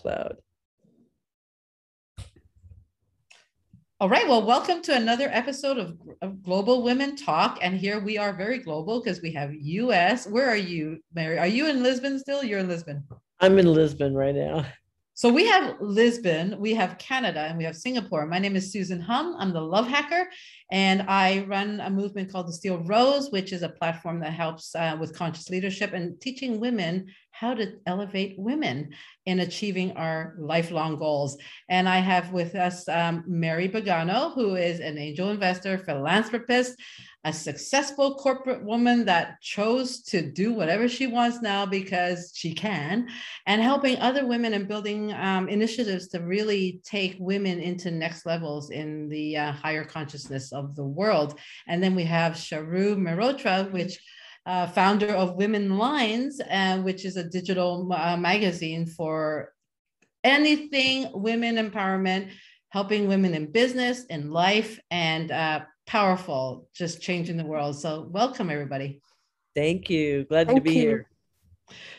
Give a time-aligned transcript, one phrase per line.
[0.00, 0.36] cloud.
[4.00, 4.26] All right.
[4.26, 7.58] Well, welcome to another episode of, of, Global Women Talk.
[7.60, 10.26] And here we are very global because we have US.
[10.26, 11.38] Where are you, Mary?
[11.38, 12.42] Are you in Lisbon still?
[12.42, 13.04] You're in Lisbon.
[13.40, 14.64] I'm in Lisbon right now.
[15.20, 18.24] So we have Lisbon, we have Canada, and we have Singapore.
[18.24, 19.36] My name is Susan Hum.
[19.38, 20.30] I'm the Love Hacker,
[20.72, 24.74] and I run a movement called the Steel Rose, which is a platform that helps
[24.74, 28.94] uh, with conscious leadership and teaching women how to elevate women
[29.26, 31.36] in achieving our lifelong goals.
[31.68, 36.76] And I have with us um, Mary Bogano, who is an angel investor, philanthropist,
[37.24, 43.08] a successful corporate woman that chose to do whatever she wants now because she can,
[43.46, 48.70] and helping other women and building um, initiatives to really take women into next levels
[48.70, 51.38] in the uh, higher consciousness of the world.
[51.68, 53.98] And then we have Sharu Mehrotra, which
[54.46, 59.52] uh, founder of Women Lines, uh, which is a digital uh, magazine for
[60.24, 62.30] anything women empowerment,
[62.70, 65.60] helping women in business, in life, and uh,
[65.90, 67.76] powerful, just changing the world.
[67.76, 69.00] So, welcome everybody.
[69.56, 70.24] Thank you.
[70.24, 70.80] Glad Thank to be you.
[70.80, 71.08] here.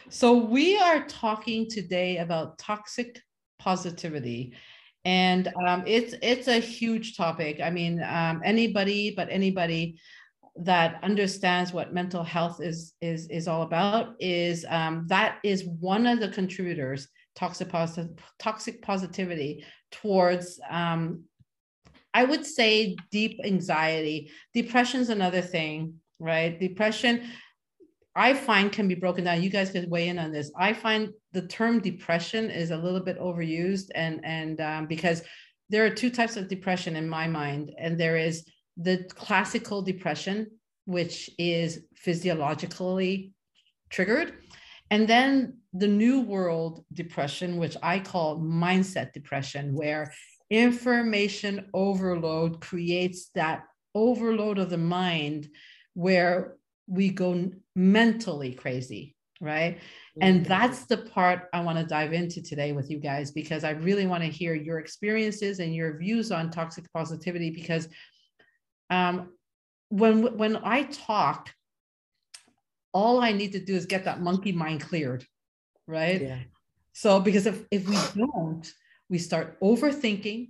[0.08, 3.20] So, we are talking today about toxic
[3.60, 4.54] positivity.
[5.04, 7.60] And um, it's it's a huge topic.
[7.62, 10.00] I mean, um, anybody but anybody
[10.56, 16.08] that understands what mental health is is is all about is um, that is one
[16.08, 21.24] of the contributors toxic positive toxic positivity towards um,
[22.14, 24.32] I would say deep anxiety.
[24.54, 26.60] Depression is another thing, right?
[26.60, 27.24] Depression,
[28.16, 29.42] I find can be broken down.
[29.42, 30.52] You guys can weigh in on this.
[30.58, 35.24] I find the term depression is a little bit overused, and and um, because
[35.70, 40.48] there are two types of depression in my mind, and there is the classical depression,
[40.86, 43.32] which is physiologically
[43.90, 44.34] triggered,
[44.90, 50.12] and then the new world depression, which I call mindset depression, where
[50.52, 53.64] information overload creates that
[53.96, 55.50] overload of the mind
[55.94, 56.58] where
[56.88, 59.80] we go mentally crazy right
[60.20, 60.50] and mm-hmm.
[60.50, 64.06] that's the part i want to dive into today with you guys because i really
[64.06, 67.88] want to hear your experiences and your views on toxic positivity because
[68.90, 69.30] um,
[69.88, 71.50] when when i talk
[72.94, 75.26] all i need to do is get that monkey mind cleared
[75.88, 76.40] right yeah.
[76.92, 78.74] so because if, if we don't
[79.12, 80.50] we start overthinking.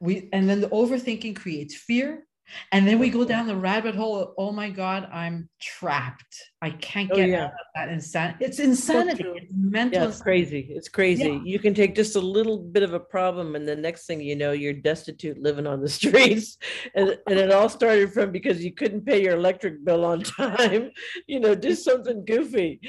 [0.00, 2.26] We and then the overthinking creates fear.
[2.72, 6.36] And then we go down the rabbit hole of, oh my god i'm trapped.
[6.60, 7.44] I can't oh, get oh, yeah.
[7.44, 9.22] out of that insanity it's insanity.
[9.22, 10.66] So it's mental yeah, it's crazy.
[10.70, 11.30] It's crazy.
[11.30, 11.40] Yeah.
[11.42, 14.36] you can take just a little bit of a problem and the next thing you
[14.36, 16.58] know you're destitute living on the streets.
[16.94, 20.90] And, and it all started from because you couldn't pay your electric bill on time.
[21.26, 22.80] You know do something goofy.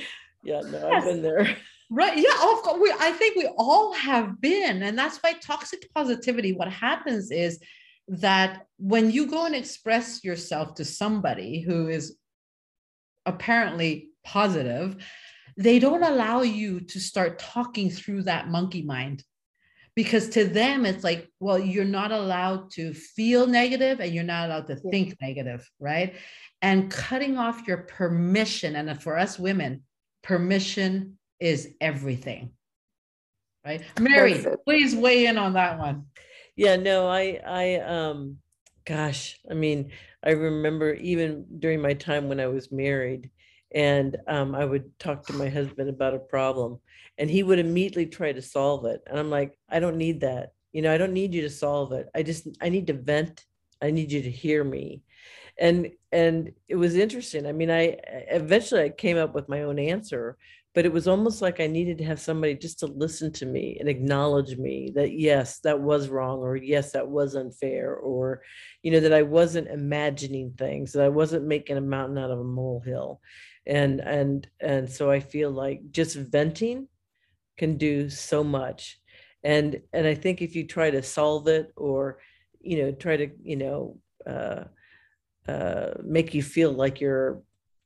[0.43, 0.93] Yeah no yes.
[0.93, 1.57] i've been there
[1.91, 2.17] Right.
[2.17, 2.33] Yeah.
[2.33, 2.79] Of course.
[2.81, 4.83] We, I think we all have been.
[4.83, 7.59] And that's why toxic positivity, what happens is
[8.07, 12.17] that when you go and express yourself to somebody who is
[13.25, 15.03] apparently positive,
[15.57, 19.23] they don't allow you to start talking through that monkey mind.
[19.95, 24.47] Because to them, it's like, well, you're not allowed to feel negative and you're not
[24.49, 26.15] allowed to think negative, right?
[26.61, 28.75] And cutting off your permission.
[28.75, 29.83] And for us women,
[30.21, 32.51] permission is everything.
[33.63, 33.83] Right?
[33.99, 36.05] Mary, please weigh in on that one.
[36.55, 38.37] Yeah, no, I I um
[38.85, 39.91] gosh, I mean,
[40.23, 43.29] I remember even during my time when I was married
[43.73, 46.79] and um, I would talk to my husband about a problem
[47.17, 49.01] and he would immediately try to solve it.
[49.07, 50.53] And I'm like, I don't need that.
[50.71, 52.09] You know, I don't need you to solve it.
[52.15, 53.45] I just I need to vent.
[53.81, 55.01] I need you to hear me.
[55.59, 57.45] And and it was interesting.
[57.45, 57.97] I mean, I
[58.29, 60.37] eventually I came up with my own answer,
[60.75, 63.77] but it was almost like I needed to have somebody just to listen to me
[63.79, 68.41] and acknowledge me that yes, that was wrong, or yes, that was unfair, or
[68.83, 72.39] you know that I wasn't imagining things, that I wasn't making a mountain out of
[72.39, 73.21] a molehill,
[73.65, 76.89] and and and so I feel like just venting
[77.57, 78.99] can do so much,
[79.43, 82.19] and and I think if you try to solve it or
[82.59, 84.65] you know try to you know uh,
[85.47, 87.41] uh, make you feel like you're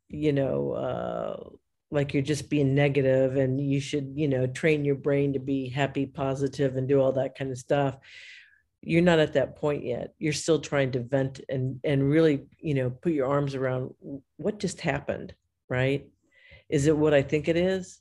[0.07, 1.49] you know uh,
[1.91, 5.69] like you're just being negative and you should you know train your brain to be
[5.69, 7.97] happy positive and do all that kind of stuff.
[8.81, 10.13] You're not at that point yet.
[10.19, 13.93] You're still trying to vent and and really you know put your arms around
[14.37, 15.33] what just happened?
[15.67, 16.07] Right?
[16.69, 17.99] Is it what i think it is?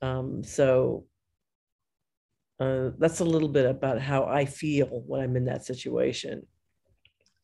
[0.00, 1.04] Um, so
[2.58, 6.46] uh, that's a little bit about how i feel when i'm in that situation.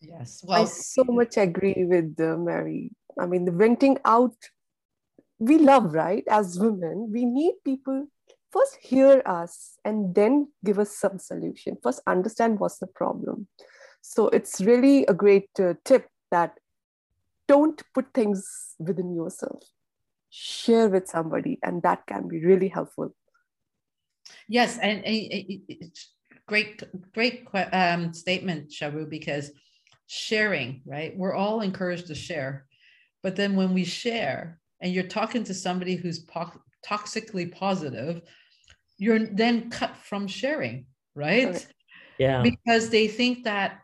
[0.00, 0.42] Yes.
[0.46, 2.92] Well i so much agree with uh, mary.
[3.20, 4.34] I mean the venting out
[5.38, 6.24] we love, right?
[6.28, 8.08] As women, we need people
[8.50, 11.76] first hear us and then give us some solution.
[11.82, 13.46] First understand what's the problem.
[14.00, 16.54] So it's really a great uh, tip that
[17.46, 19.62] don't put things within yourself.
[20.30, 23.14] Share with somebody, and that can be really helpful.
[24.46, 25.60] Yes, and, and
[26.46, 26.82] great,
[27.14, 29.50] great um, statement, Sharu, because
[30.06, 31.16] sharing, right?
[31.16, 32.66] We're all encouraged to share.
[33.22, 38.22] But then when we share and you're talking to somebody who's po- toxically positive,
[38.98, 41.66] you're then cut from sharing, right?
[42.18, 42.42] Yeah.
[42.42, 43.80] Because they think that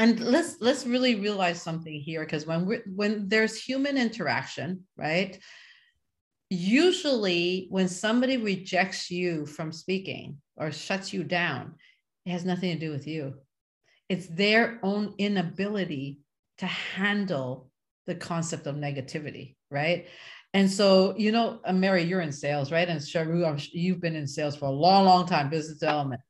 [0.00, 5.38] and let's let's really realize something here because when we when there's human interaction, right?
[6.50, 11.74] Usually when somebody rejects you from speaking or shuts you down,
[12.26, 13.34] it has nothing to do with you
[14.08, 16.20] it's their own inability
[16.58, 17.70] to handle
[18.06, 20.06] the concept of negativity, right?
[20.54, 22.88] And so, you know, uh, Mary, you're in sales, right?
[22.88, 26.22] And Sharu, you've been in sales for a long, long time, business development.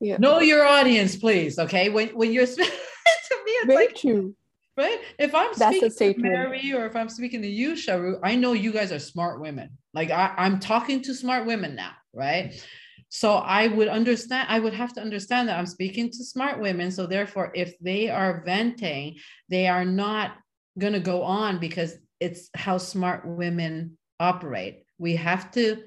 [0.00, 0.16] Yeah.
[0.18, 1.58] Know your audience, please.
[1.58, 1.88] Okay.
[1.88, 4.34] When when you're to me, it's Very like true.
[4.76, 5.00] Right.
[5.18, 8.52] If I'm That's speaking to Mary or if I'm speaking to you, Sharu, I know
[8.52, 9.70] you guys are smart women.
[9.94, 12.62] Like I, I'm talking to smart women now, right?
[13.08, 16.90] So I would understand, I would have to understand that I'm speaking to smart women.
[16.90, 19.16] So therefore, if they are venting,
[19.48, 20.36] they are not
[20.78, 24.84] going to go on because it's how smart women operate.
[24.98, 25.82] We have to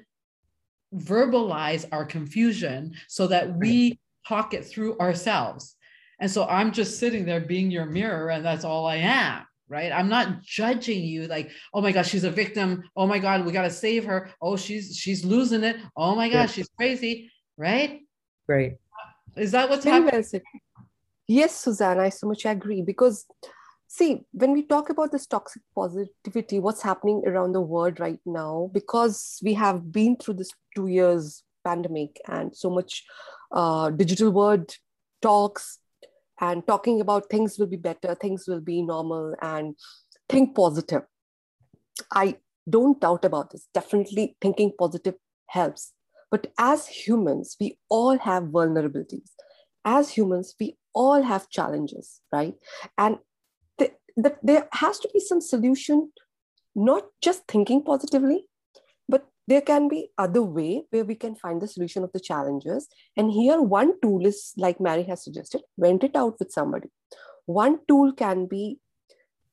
[0.94, 5.76] verbalize our confusion so that we talk it through ourselves.
[6.20, 9.92] And so I'm just sitting there being your mirror, and that's all I am right?
[9.92, 12.82] I'm not judging you like oh my gosh she's a victim.
[12.96, 14.30] Oh my god we got to save her.
[14.42, 15.76] Oh she's she's losing it.
[15.96, 18.00] Oh my gosh she's crazy right?
[18.48, 18.78] Right.
[19.36, 20.24] Is that what's Very happening?
[20.32, 20.42] well
[21.28, 23.24] yes suzanne i so much agree because
[23.90, 28.70] see when we talk about this toxic positivity what's happening around the world right now
[28.72, 33.04] because we have been through this two years pandemic and so much
[33.52, 34.72] uh, digital world
[35.20, 35.78] talks
[36.40, 39.74] and talking about things will be better, things will be normal, and
[40.28, 41.02] think positive.
[42.12, 42.36] I
[42.68, 43.68] don't doubt about this.
[43.74, 45.16] Definitely thinking positive
[45.48, 45.92] helps.
[46.30, 49.30] But as humans, we all have vulnerabilities.
[49.84, 52.54] As humans, we all have challenges, right?
[52.96, 53.18] And
[54.14, 56.12] th- th- there has to be some solution,
[56.74, 58.46] not just thinking positively,
[59.08, 62.88] but there can be other way where we can find the solution of the challenges.
[63.16, 66.88] And here one tool is like mary has suggested vent it out with somebody.
[67.46, 68.78] One tool can be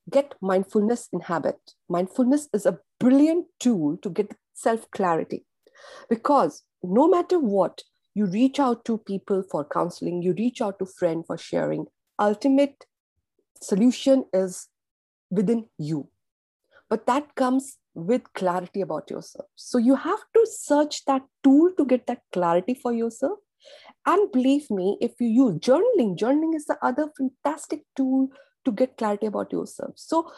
[0.10, 1.60] get mindfulness in habit.
[1.90, 5.46] Mindfulness is a brilliant tool to get self clarity
[6.10, 7.84] because no matter what
[8.14, 11.86] you reach out to people for counseling you reach out to friend for sharing.
[12.20, 12.86] Ultimate
[13.62, 14.68] solution is
[15.30, 16.10] within you
[16.90, 19.48] but that comes with clarity about yourself.
[19.56, 23.40] So you have to search that tool to get that clarity for yourself.
[24.06, 28.30] And believe me, if you use journaling, journaling is the other fantastic tool
[28.66, 29.94] to get clarity about yourself.
[29.96, 30.32] So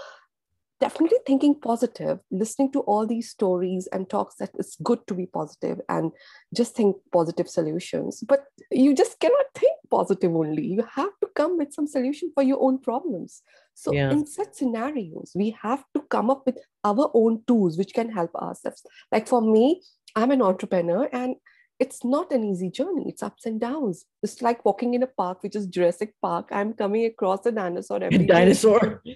[0.79, 5.25] definitely thinking positive, listening to all these stories and talks that it's good to be
[5.25, 6.11] positive and
[6.55, 8.23] just think positive solutions.
[8.27, 10.65] But you just cannot think positive only.
[10.65, 13.41] You have to come with some solution for your own problems.
[13.73, 14.11] So yeah.
[14.11, 18.35] in such scenarios, we have to come up with our own tools which can help
[18.35, 18.83] ourselves.
[19.11, 19.81] Like for me,
[20.15, 21.35] I'm an entrepreneur and
[21.79, 23.05] it's not an easy journey.
[23.07, 24.05] It's ups and downs.
[24.21, 26.49] It's like walking in a park, which is Jurassic Park.
[26.51, 29.01] I'm coming across a dinosaur every dinosaur.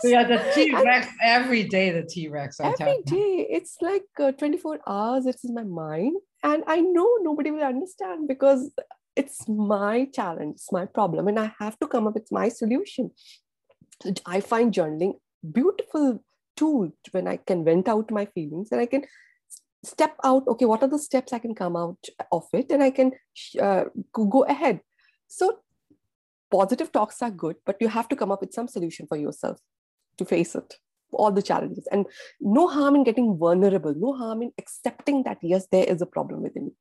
[0.00, 1.90] So yeah, the T Rex every day.
[1.90, 2.60] The T Rex.
[2.60, 2.94] I tell you.
[2.94, 5.26] Every day, it's like uh, 24 hours.
[5.26, 8.70] It's in my mind, and I know nobody will understand because
[9.16, 13.10] it's my challenge, it's my problem, and I have to come up with my solution.
[14.26, 15.14] I find journaling
[15.52, 16.22] beautiful
[16.56, 19.04] tool when I can vent out my feelings and I can
[19.84, 20.46] step out.
[20.46, 21.98] Okay, what are the steps I can come out
[22.30, 23.12] of it, and I can
[23.60, 24.80] uh, go ahead.
[25.28, 25.60] So
[26.50, 29.58] positive talks are good, but you have to come up with some solution for yourself
[30.18, 30.76] to face it
[31.12, 32.06] all the challenges and
[32.40, 36.42] no harm in getting vulnerable no harm in accepting that yes there is a problem
[36.42, 36.74] within you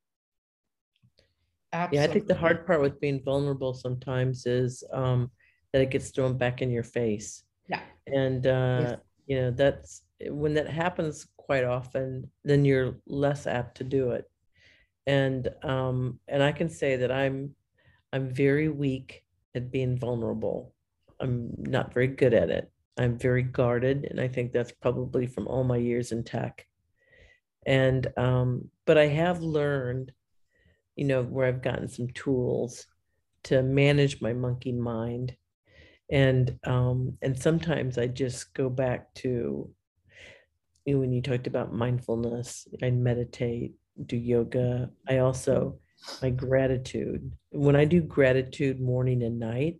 [1.76, 1.98] Absolutely.
[1.98, 5.30] yeah i think the hard part with being vulnerable sometimes is um,
[5.72, 9.00] that it gets thrown back in your face yeah and uh, yes.
[9.28, 14.26] you know that's when that happens quite often then you're less apt to do it
[15.06, 17.54] and um and i can say that i'm
[18.14, 20.74] i'm very weak at being vulnerable
[21.20, 25.48] i'm not very good at it I'm very guarded, and I think that's probably from
[25.48, 26.66] all my years in tech.
[27.66, 30.12] And um, but I have learned,
[30.96, 32.86] you know, where I've gotten some tools
[33.44, 35.36] to manage my monkey mind,
[36.12, 39.70] and um, and sometimes I just go back to
[40.86, 43.74] you know, when you talked about mindfulness, I meditate,
[44.06, 44.90] do yoga.
[45.10, 45.80] I also
[46.22, 47.32] my gratitude.
[47.52, 49.80] When I do gratitude morning and night,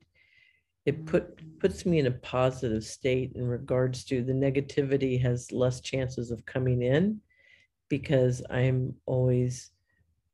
[0.86, 5.80] it put puts me in a positive state in regards to the negativity has less
[5.82, 7.20] chances of coming in
[7.90, 9.72] because I'm always,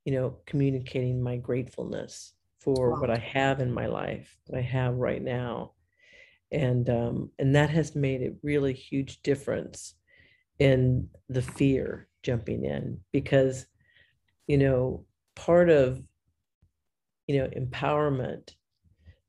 [0.05, 4.96] you know, communicating my gratefulness for what I have in my life, what I have
[4.96, 5.74] right now.
[6.51, 9.96] And um, and that has made a really huge difference
[10.60, 13.65] in the fear jumping in because
[14.48, 15.05] you know
[15.36, 16.03] part of
[17.25, 18.51] you know empowerment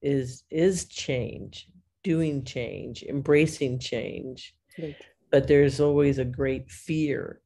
[0.02, 1.68] is is change
[2.02, 4.96] doing change embracing change right.
[5.30, 7.40] but there's always a great fear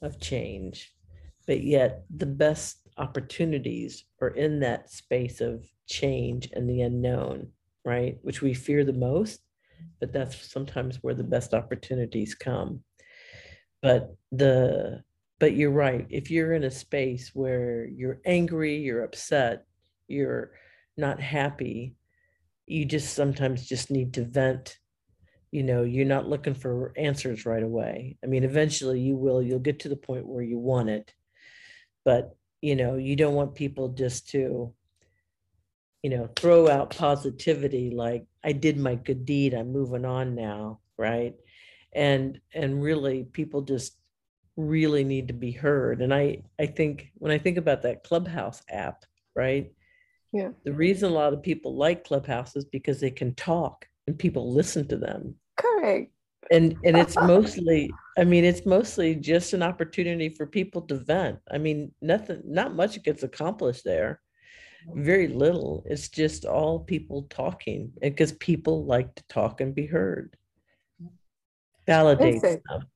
[0.00, 0.94] of change
[1.46, 7.48] but yet the best opportunities are in that space of change and the unknown
[7.86, 8.18] right?
[8.22, 9.40] Which we fear the most
[10.00, 12.82] but that's sometimes where the best opportunities come.
[13.82, 15.02] But the
[15.38, 16.06] but you're right.
[16.08, 19.64] If you're in a space where you're angry you're upset
[20.08, 20.52] you're
[20.96, 21.94] not happy
[22.66, 24.78] you just sometimes just need to vent.
[25.52, 28.18] You know you're not looking for answers right away.
[28.24, 29.40] I mean eventually you will.
[29.40, 31.14] You'll get to the point where you want it
[32.06, 34.72] but you know you don't want people just to
[36.02, 40.80] you know throw out positivity like i did my good deed i'm moving on now
[40.98, 41.34] right?
[41.92, 43.96] And and really people just
[44.56, 46.02] really need to be heard.
[46.02, 49.70] And i i think when i think about that clubhouse app right?
[50.32, 50.50] Yeah.
[50.64, 54.52] The reason a lot of people like clubhouse is because they can talk and people
[54.52, 55.34] listen to them.
[55.56, 56.10] Correct
[56.50, 61.38] and and it's mostly i mean it's mostly just an opportunity for people to vent.
[61.50, 64.20] I mean nothing not much gets accomplished there.
[64.94, 65.82] Very little.
[65.86, 70.36] It's just all people talking because people like to talk and be heard.
[71.86, 72.86] Validate them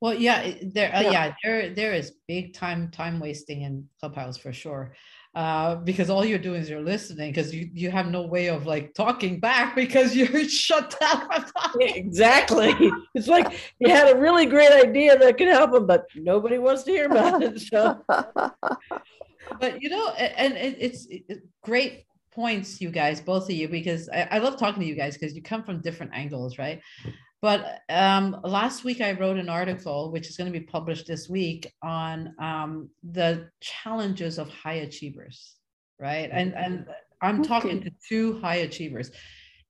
[0.00, 1.10] well, yeah, there, uh, yeah.
[1.10, 4.94] yeah, there, there is big time time wasting in Clubhouse for sure,
[5.34, 8.66] uh, because all you're doing is you're listening because you you have no way of
[8.66, 11.44] like talking back because you're shut down.
[11.80, 12.74] exactly.
[13.14, 16.84] It's like you had a really great idea that could help them, but nobody wants
[16.84, 17.60] to hear about it.
[17.60, 18.02] So,
[19.60, 21.06] but you know, and it's
[21.62, 25.16] great points, you guys, both of you, because I, I love talking to you guys
[25.16, 26.80] because you come from different angles, right?
[27.42, 31.28] But um, last week I wrote an article, which is going to be published this
[31.28, 35.56] week, on um, the challenges of high achievers,
[35.98, 36.28] right?
[36.30, 36.86] And and
[37.22, 39.10] I'm talking to two high achievers,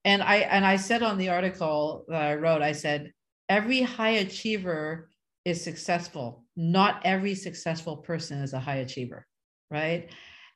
[0.03, 3.13] and I and I said on the article that I wrote, I said
[3.47, 5.09] every high achiever
[5.45, 6.43] is successful.
[6.57, 9.25] Not every successful person is a high achiever,
[9.69, 10.09] right?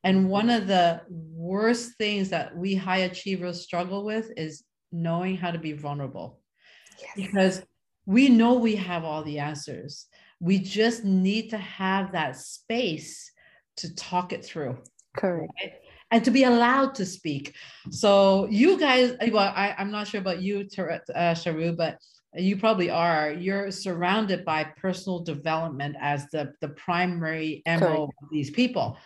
[0.03, 5.51] And one of the worst things that we high achievers struggle with is knowing how
[5.51, 6.41] to be vulnerable
[6.99, 7.11] yes.
[7.15, 7.63] because
[8.05, 10.07] we know we have all the answers.
[10.39, 13.31] We just need to have that space
[13.77, 14.77] to talk it through.
[15.17, 15.51] Correct.
[15.61, 15.73] Right?
[16.11, 17.55] And to be allowed to speak.
[17.89, 21.97] So, you guys, well, I, I'm not sure about you, uh, Sharu, but
[22.35, 23.31] you probably are.
[23.31, 28.13] You're surrounded by personal development as the, the primary MO Correct.
[28.21, 28.97] of these people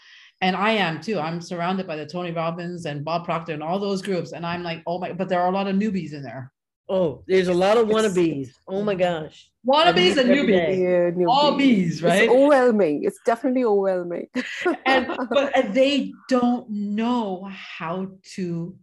[0.42, 1.20] and I am too.
[1.20, 4.64] I'm surrounded by the Tony Robbins and Bob Proctor and all those groups, and I'm
[4.64, 5.12] like, oh my!
[5.12, 6.52] But there are a lot of newbies in there.
[6.90, 8.50] Oh, there's a lot of wannabes.
[8.68, 9.52] Oh my gosh.
[9.68, 10.78] Wannabes and newbies.
[10.80, 11.30] Yeah, newbies.
[11.30, 12.24] All bees, right?
[12.24, 13.04] It's overwhelming.
[13.04, 14.28] It's definitely overwhelming.
[14.86, 18.76] and but they don't know how to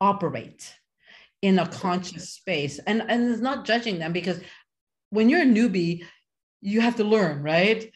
[0.00, 0.74] operate
[1.40, 2.78] in a conscious space.
[2.80, 4.40] And and it's not judging them because
[5.10, 6.04] when you're a newbie,
[6.60, 7.90] you have to learn, right?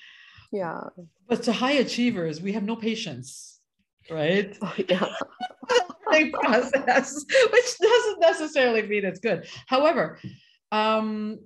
[0.51, 0.81] Yeah.
[1.29, 3.61] But to high achievers, we have no patience,
[4.11, 4.57] right?
[4.63, 5.09] Oh, yeah
[6.19, 9.47] learning process, which doesn't necessarily mean it's good.
[9.67, 10.19] However,
[10.73, 11.39] um,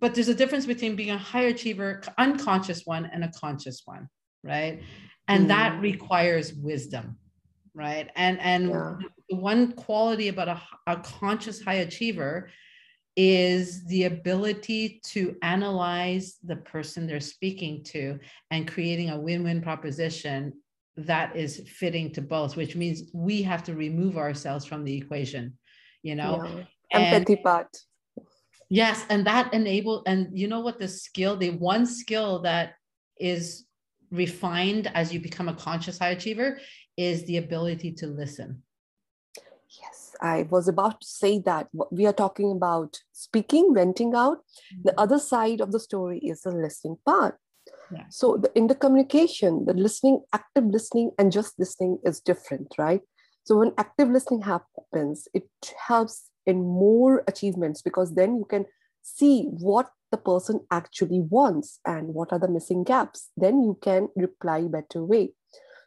[0.00, 4.08] but there's a difference between being a high achiever, unconscious one, and a conscious one,
[4.44, 4.82] right?
[5.26, 5.48] And mm.
[5.48, 7.18] that requires wisdom,
[7.74, 8.08] right?
[8.16, 8.96] And and yeah.
[9.30, 12.50] one quality about a, a conscious high achiever
[13.16, 18.16] is the ability to analyze the person they're speaking to
[18.52, 20.52] and creating a win-win proposition
[21.06, 25.56] that is fitting to both, which means we have to remove ourselves from the equation,
[26.02, 26.44] you know.
[26.44, 26.64] Yeah.
[26.90, 27.76] Empathy part.
[28.70, 32.74] Yes, and that enable and you know what the skill, the one skill that
[33.18, 33.64] is
[34.10, 36.58] refined as you become a conscious high achiever
[36.96, 38.62] is the ability to listen.
[39.80, 44.38] Yes, I was about to say that we are talking about speaking, venting out.
[44.38, 44.82] Mm-hmm.
[44.84, 47.38] The other side of the story is the listening part.
[48.10, 53.00] So the, in the communication, the listening, active listening, and just listening is different, right?
[53.44, 55.48] So when active listening happens, it
[55.86, 58.66] helps in more achievements because then you can
[59.02, 63.30] see what the person actually wants and what are the missing gaps.
[63.36, 65.32] Then you can reply better way.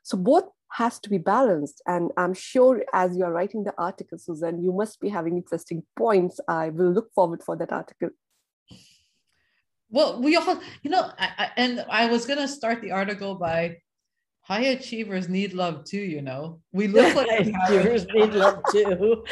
[0.03, 1.81] So both has to be balanced.
[1.85, 6.39] And i'm sure as you're writing the article susan you must be having interesting points.
[6.47, 8.09] I will look forward for that article
[9.91, 13.35] well we all you know I, I, and i was going to start the article
[13.35, 13.77] by
[14.41, 16.61] high achievers need love too you know?
[16.71, 19.23] We look like achievers need love too.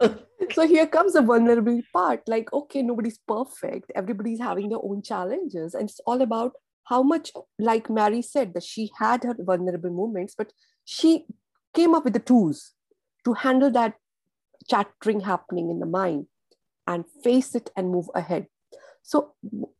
[0.52, 3.92] So here comes the vulnerable part like okay nobody's perfect.
[3.94, 5.72] Everybody's having their own challenges.
[5.72, 6.52] And it's all about
[6.84, 10.52] how much like mary said that she had her vulnerable moments but
[10.84, 11.26] she
[11.74, 12.72] came up with the tools
[13.24, 13.94] to handle that
[14.68, 16.26] chattering happening in the mind
[16.86, 18.46] and face it and move ahead
[19.02, 19.34] so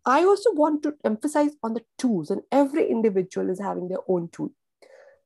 [0.05, 4.29] i also want to emphasize on the tools and every individual is having their own
[4.33, 4.51] tool.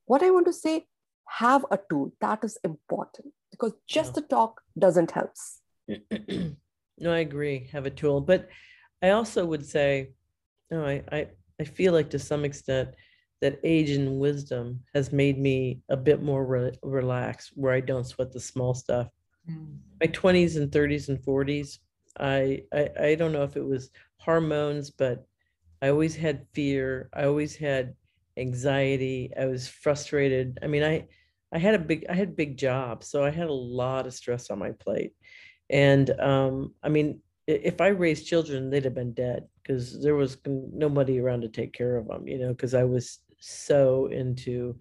[0.05, 0.85] What i want to say
[1.27, 2.13] have a tool.
[2.21, 4.21] That is important because just yeah.
[4.21, 5.33] the talk doesn't help.
[6.99, 8.21] No i agree have a tool.
[8.21, 8.49] But
[9.03, 10.13] i also would say
[10.71, 11.27] no I, I
[11.61, 12.89] i feel like to some extent
[13.41, 18.07] that age and wisdom has made me a bit more re- relaxed where i don't
[18.07, 19.07] sweat the small stuff.
[19.47, 19.77] Mm.
[20.01, 21.77] my 20s and 30s and 40s
[22.19, 25.25] I, I i don't know if it was hormones but
[25.81, 27.09] i always had fear.
[27.13, 27.95] I always had
[28.37, 29.31] anxiety.
[29.39, 30.59] I was frustrated.
[30.61, 31.07] I mean i
[31.53, 34.49] i had a big i had big job so i had a lot of stress
[34.49, 35.13] on my plate.
[35.69, 40.37] And um i mean if i raised children they'd have been dead because there was
[40.45, 44.75] nobody around to take care of them you know because i was so into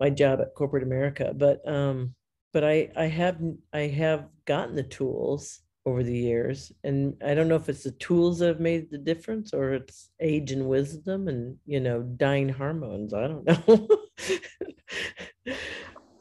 [0.00, 1.32] my job at corporate america.
[1.34, 2.14] But um
[2.52, 3.38] but i i have
[3.72, 6.72] i have gotten the tools over the years.
[6.82, 10.10] And I don't know if it's the tools that have made the difference or it's
[10.20, 13.14] age and wisdom and, you know, dying hormones.
[13.14, 13.88] I don't know.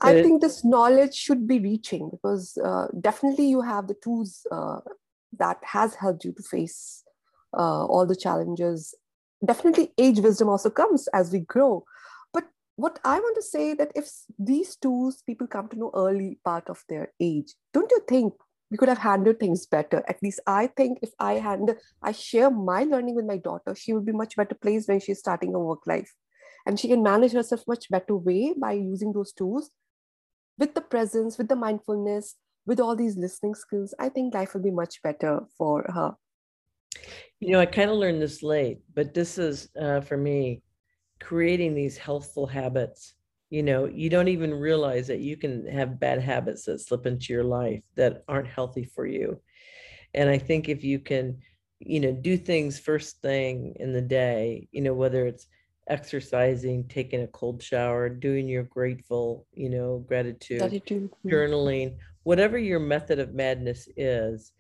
[0.02, 4.82] I think this knowledge should be reaching because uh, definitely you have the tools uh,
[5.40, 7.04] that has helped you to face
[7.58, 8.94] uh, all the challenges.
[9.44, 11.86] Definitely age wisdom also comes as we grow.
[12.34, 12.44] But
[12.76, 16.70] what I want to say that if these tools people come to know early part
[16.70, 18.34] of their age, don't you think
[18.72, 20.04] we could have handled things better.
[20.08, 23.94] At least I think if I hand, I share my learning with my daughter, she
[23.94, 26.14] will be much better placed when she's starting her work life.
[26.66, 29.70] And she can manage herself much better way by using those tools
[30.58, 33.94] with the presence, with the mindfulness, with all these listening skills.
[34.00, 36.16] I think life will be much better for her.
[37.40, 40.64] You know, I kind of learned this late, but this is uh, for me
[41.20, 43.14] creating these healthful habits
[43.56, 47.32] you know you don't even realize that you can have bad habits that slip into
[47.32, 49.40] your life that aren't healthy for you
[50.14, 51.38] and i think if you can
[51.80, 55.48] you know do things first thing in the day you know whether it's
[55.88, 61.10] exercising taking a cold shower doing your grateful you know gratitude, gratitude.
[61.26, 64.52] journaling whatever your method of madness is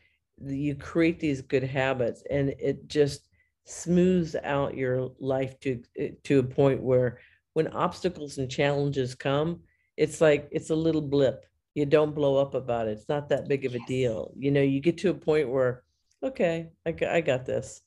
[0.41, 3.27] you create these good habits and it just
[3.65, 7.19] smooths out your life to eh, to a point where
[7.55, 9.61] when obstacles and challenges come,
[9.95, 11.45] it's like it's a little blip.
[11.73, 12.97] You don't blow up about it.
[12.97, 14.33] It's not that big of a deal.
[14.37, 15.83] You know, you get to a point where,
[16.21, 17.81] okay, I got, I got this.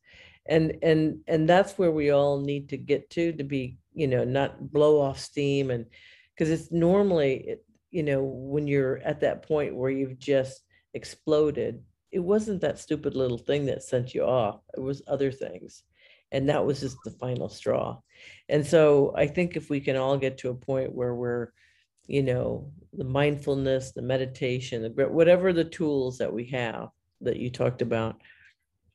[0.48, 4.24] And and and that's where we all need to get to to be, you know,
[4.24, 5.84] not blow off steam and
[6.34, 10.62] because it's normally it, you know, when you're at that point where you've just
[10.94, 14.60] exploded, it wasn't that stupid little thing that sent you off.
[14.74, 15.82] It was other things
[16.32, 17.98] and that was just the final straw
[18.48, 21.48] and so i think if we can all get to a point where we're
[22.06, 26.88] you know the mindfulness the meditation the whatever the tools that we have
[27.20, 28.20] that you talked about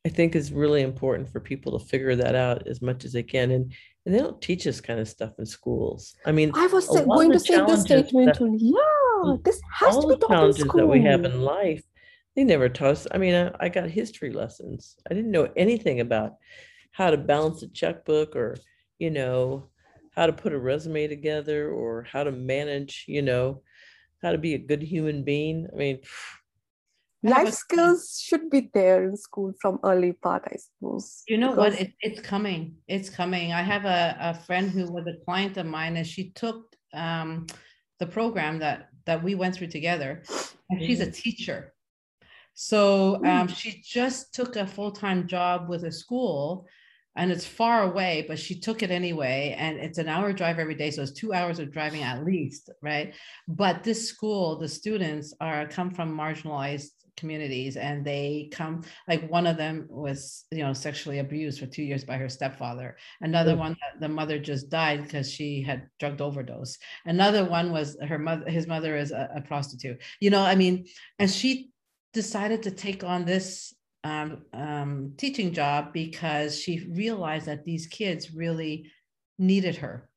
[0.05, 3.23] i think is really important for people to figure that out as much as they
[3.23, 3.51] can.
[3.51, 3.73] And
[4.05, 6.15] and they don't teach this kind of stuff in schools.
[6.25, 10.17] I mean i was going to say this statement that, yeah this has to be
[10.17, 10.81] taught challenges in school.
[10.81, 11.83] that we have in life
[12.35, 13.07] they never taught us.
[13.11, 14.97] I mean I, I got history lessons.
[15.09, 16.33] I didn't know anything about
[16.91, 18.55] how to balance a checkbook or,
[18.99, 19.69] you know,
[20.15, 23.61] how to put a resume together or how to manage, you know,
[24.21, 25.67] how to be a good human being.
[25.71, 25.99] I mean,
[27.23, 31.23] life skills should be there in school from early part, I suppose.
[31.27, 31.73] You know what?
[31.73, 32.75] It, it's coming.
[32.87, 33.53] It's coming.
[33.53, 37.47] I have a, a friend who was a client of mine and she took um,
[37.99, 40.23] the program that that we went through together
[40.69, 41.11] and she's a mm-hmm.
[41.11, 41.73] teacher
[42.53, 46.67] so um, she just took a full-time job with a school
[47.15, 49.55] and it's far away, but she took it anyway.
[49.57, 50.91] And it's an hour drive every day.
[50.91, 53.13] So it's two hours of driving at least, right?
[53.47, 59.45] But this school, the students are come from marginalized communities and they come like one
[59.45, 63.59] of them was you know sexually abused for two years by her stepfather another mm.
[63.59, 68.49] one the mother just died because she had drug overdose another one was her mother
[68.49, 70.85] his mother is a, a prostitute you know i mean
[71.19, 71.69] and she
[72.13, 78.33] decided to take on this um, um, teaching job because she realized that these kids
[78.33, 78.91] really
[79.37, 80.09] needed her.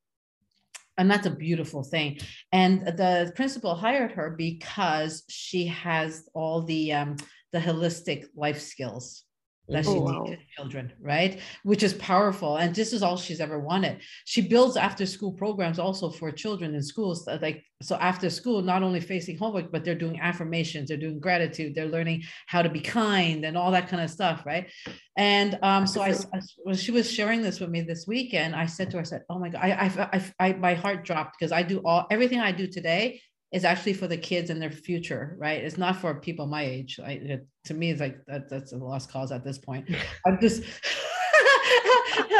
[0.98, 2.18] And that's a beautiful thing.
[2.52, 7.16] And the principal hired her because she has all the um,
[7.52, 9.25] the holistic life skills
[9.72, 10.24] that she Oh, wow.
[10.24, 11.40] teaches children, right?
[11.64, 12.56] Which is powerful.
[12.56, 14.00] And this is all she's ever wanted.
[14.24, 17.26] She builds after school programs also for children in schools.
[17.26, 21.74] Like, so after school, not only facing homework, but they're doing affirmations, they're doing gratitude,
[21.74, 24.70] they're learning how to be kind and all that kind of stuff, right?
[25.16, 28.66] And um, so I, I- when she was sharing this with me this weekend, I
[28.66, 31.36] said to her, I said, Oh my God, I, I, I, I my heart dropped
[31.38, 33.20] because I do all everything I do today
[33.52, 35.62] is actually for the kids and their future, right?
[35.62, 36.98] It's not for people my age.
[37.02, 39.88] I, it- to me, it's like that, that's a lost cause at this point.
[40.24, 40.62] I'm just,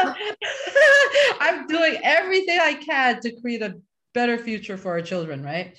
[1.39, 3.75] I'm doing everything I can to create a
[4.13, 5.77] better future for our children, right?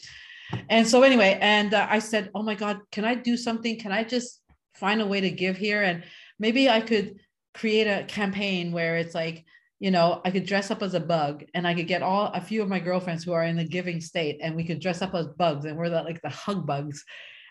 [0.69, 3.79] And so, anyway, and uh, I said, Oh my God, can I do something?
[3.79, 4.41] Can I just
[4.75, 5.83] find a way to give here?
[5.83, 6.05] And
[6.38, 7.17] maybe I could
[7.55, 9.45] create a campaign where it's like,
[9.81, 12.41] you know, I could dress up as a bug and I could get all a
[12.41, 15.14] few of my girlfriends who are in the giving state and we could dress up
[15.14, 17.05] as bugs and we're the, like the hug bugs.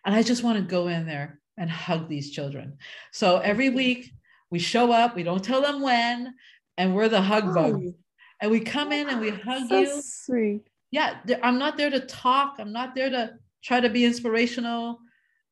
[0.05, 2.77] And I just want to go in there and hug these children.
[3.11, 3.77] So every mm-hmm.
[3.77, 4.11] week
[4.49, 6.33] we show up, we don't tell them when,
[6.77, 7.55] and we're the hug.
[7.57, 7.93] Oh,
[8.41, 10.01] And we come in and we hug so you.
[10.03, 10.61] sweet.
[10.91, 12.55] Yeah, I'm not there to talk.
[12.59, 14.99] I'm not there to try to be inspirational.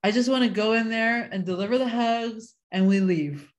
[0.03, 3.51] I just want to go in there and deliver the hugs and we leave.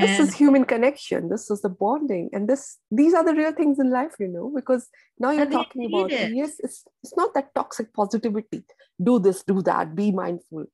[0.00, 1.28] This is human connection.
[1.28, 4.50] This is the bonding, and this these are the real things in life, you know.
[4.54, 6.32] Because now you're talking about it.
[6.34, 8.64] yes, it's it's not that toxic positivity.
[9.02, 10.66] Do this, do that, be mindful.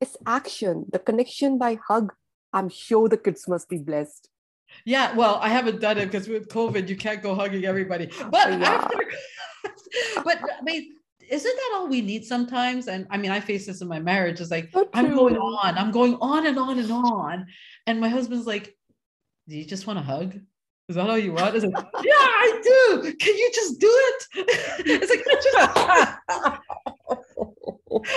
[0.00, 2.12] It's action, the connection by hug.
[2.54, 4.28] I'm sure the kids must be blessed.
[4.86, 8.06] Yeah, well, I haven't done it because with COVID, you can't go hugging everybody.
[8.30, 8.72] But Yeah.
[8.72, 8.96] after,
[10.24, 10.94] but I mean,
[11.32, 12.88] isn't that all we need sometimes?
[12.88, 14.40] And I mean, I face this in my marriage.
[14.40, 17.46] It's like So I'm going on, I'm going on and on and on,
[17.86, 18.76] and my husband's like,
[19.48, 20.38] "Do you just want a hug?
[20.88, 22.12] Is that all you want?" It's like, "Yeah,
[22.44, 23.14] I do.
[23.14, 24.26] Can you just do it?"
[24.86, 25.56] it's like I just.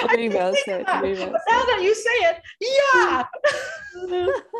[0.10, 0.86] Very well think said.
[0.86, 3.24] Very well but now that you say it, yeah.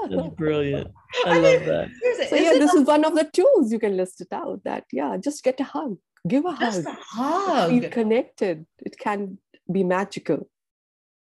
[0.10, 0.92] That's brilliant.
[1.26, 1.90] I, I mean, love that.
[2.02, 4.32] Seriously, So yeah, isn't this that is one of the tools you can list it
[4.32, 4.64] out.
[4.64, 7.70] That yeah, just get a hug, give a just hug, a hug?
[7.72, 8.66] feel connected.
[8.80, 9.38] It can
[9.72, 10.50] be magical.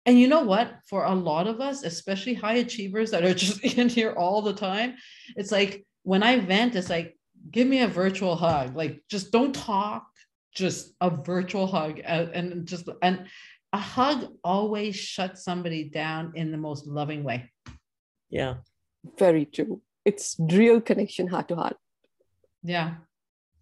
[0.05, 0.79] And you know what?
[0.87, 4.53] For a lot of us, especially high achievers that are just in here all the
[4.53, 4.95] time,
[5.35, 7.17] it's like when I vent, it's like,
[7.51, 8.75] give me a virtual hug.
[8.75, 10.05] Like, just don't talk,
[10.53, 11.99] just a virtual hug.
[12.05, 13.25] uh, And just, and
[13.73, 17.51] a hug always shuts somebody down in the most loving way.
[18.29, 18.55] Yeah.
[19.17, 19.81] Very true.
[20.05, 21.77] It's real connection, heart to heart.
[22.63, 22.95] Yeah.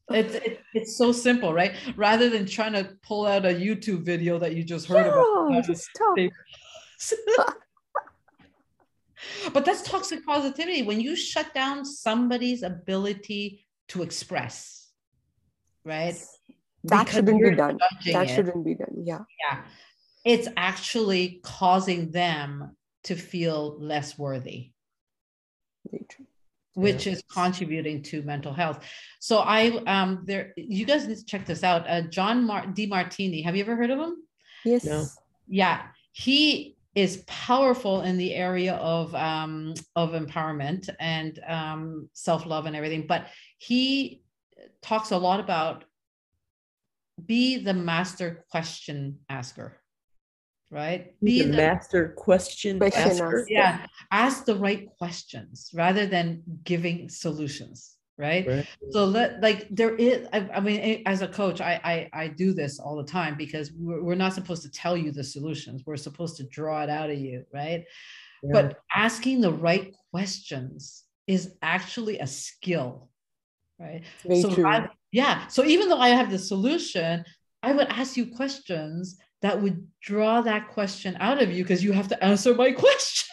[0.10, 1.74] It's, it, it's so simple, right?
[1.96, 5.56] Rather than trying to pull out a YouTube video that you just heard about.
[5.56, 5.90] Uh, just
[9.54, 14.90] but that's toxic positivity when you shut down somebody's ability to express
[15.84, 16.16] right
[16.86, 17.80] That Because shouldn't be done.
[18.06, 18.36] That it.
[18.36, 19.04] shouldn't be done.
[19.04, 19.20] Yeah.
[19.50, 19.62] yeah
[20.26, 24.72] it's actually causing them to feel less worthy
[25.90, 26.26] Very true.
[26.76, 28.80] Which is contributing to mental health
[29.20, 33.42] so i um there you guys need to check this out uh, john Mar- Martini.
[33.42, 34.16] have you ever heard of him
[34.66, 34.86] Yes.
[34.86, 35.06] No.
[35.48, 35.84] yeah
[36.14, 43.06] he is powerful in the area of um, of empowerment and um, self-love and everything
[43.08, 44.22] but he
[44.82, 45.84] talks a lot about
[47.26, 49.80] be the master question asker
[50.72, 53.26] right Be the master question, Question asker.
[53.42, 53.46] asker.
[53.50, 57.80] yeah ask the right questions rather than giving solutions
[58.28, 58.68] right Right.
[58.92, 62.54] so let like there is I, I mean as a coach I, I i do
[62.54, 65.98] this all the time because we're, we're not supposed to tell you the solutions we're
[65.98, 67.82] supposed to draw it out of you right
[68.44, 68.50] Yeah.
[68.58, 68.66] but
[69.08, 71.04] asking the right questions
[71.36, 73.10] is actually a skill
[73.80, 74.50] right Very so.
[74.74, 77.26] I- yeah so even though i have the solution
[77.64, 81.92] i would ask you questions that would draw that question out of you because you
[82.00, 83.33] have to answer my question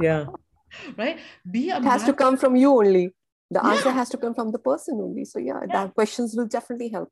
[0.00, 0.26] yeah.
[0.96, 1.18] right
[1.50, 3.10] be a it has to come from you only.
[3.50, 3.94] The answer Yeah.
[3.94, 5.24] has to come from the person only.
[5.24, 7.10] So yeah, that questions will definitely help.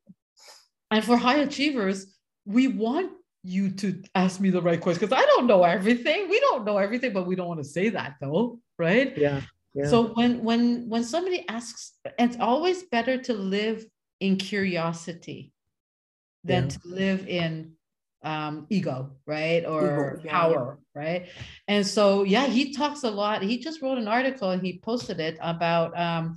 [0.89, 3.11] And for high achievers, we want
[3.43, 6.29] you to ask me the right question because I don't know everything.
[6.29, 9.17] We don't know everything, but we don't want to say that though, right?
[9.17, 9.41] Yeah.
[9.73, 9.87] Yeah.
[9.87, 13.85] So when when when somebody asks, it's always better to live
[14.19, 15.51] in curiosity
[16.43, 16.69] than Yeah.
[16.69, 17.73] to live in
[18.23, 19.65] um, ego, right?
[19.65, 21.27] Or yeah, power, right?
[21.67, 23.41] And so yeah, he talks a lot.
[23.41, 26.35] He just wrote an article and he posted it about um,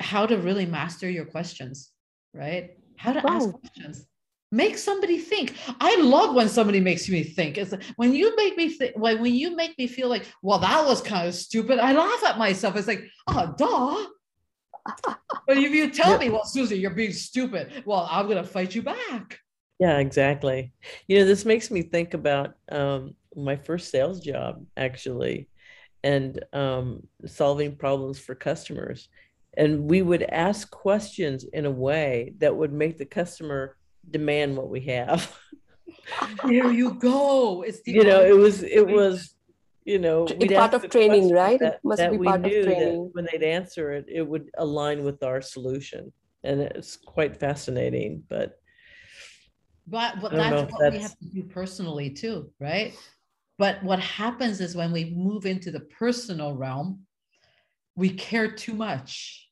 [0.00, 1.90] how to really master your questions,
[2.34, 2.76] right?
[2.96, 4.06] How to ask questions.
[4.52, 8.68] make somebody think i love when somebody makes me think it's when you make me
[8.68, 11.92] think when, when you make me feel like well that was kind of stupid i
[11.92, 14.06] laugh at myself it's like oh duh
[15.46, 18.74] but if you tell me well susie you're being stupid well i'm going to fight
[18.74, 19.40] you back
[19.82, 20.72] yeah exactly.
[21.08, 25.48] You know this makes me think about um, my first sales job actually
[26.04, 26.86] and um,
[27.26, 29.08] solving problems for customers
[29.56, 33.76] and we would ask questions in a way that would make the customer
[34.10, 35.20] demand what we have.
[36.44, 37.62] There you go.
[37.62, 39.36] It's you know it was it was
[39.84, 41.60] you know part of training right?
[41.60, 43.04] that, it must that be we part knew of training.
[43.04, 46.12] that when they'd answer it it would align with our solution
[46.44, 48.58] and it's quite fascinating but
[49.92, 52.94] but, but that's what we have to do personally too right?
[53.58, 57.00] But what happens is when we move into the personal realm
[57.94, 59.48] we care too much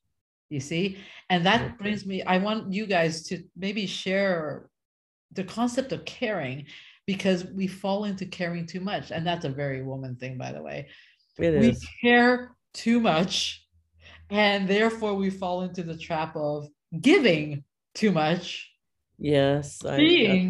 [0.49, 0.97] you see?
[1.29, 4.69] And that brings me i want you guys to maybe share
[5.31, 6.65] the concept of caring
[7.07, 9.11] because we fall into caring too much.
[9.11, 10.87] And that's a very woman thing by the way.
[11.37, 11.87] It we is.
[12.01, 13.65] care too much
[14.29, 16.67] and therefore we fall into the trap of
[17.01, 17.63] giving
[17.95, 18.70] too much
[19.21, 19.97] yes i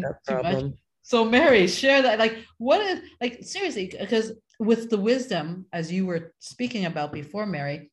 [0.02, 0.74] that problem.
[1.02, 6.06] So mary share that like what is like seriously because with the wisdom as you
[6.06, 7.90] were speaking about before mary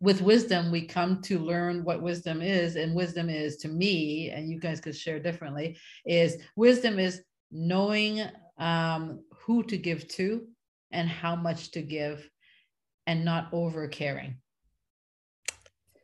[0.00, 4.50] with wisdom we come to learn what wisdom is and wisdom is to me and
[4.50, 8.22] you guys could share differently is wisdom is knowing
[8.58, 10.46] um, who to give to
[10.90, 12.28] and how much to give
[13.06, 14.36] and not over caring